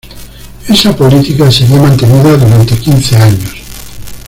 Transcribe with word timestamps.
Esa 0.67 0.95
política 0.95 1.51
sería 1.51 1.79
mantenida 1.79 2.35
durante 2.35 2.75
quince 2.75 3.15
años. 3.17 3.63